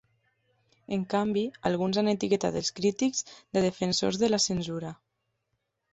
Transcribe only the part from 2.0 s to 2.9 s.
han etiquetat els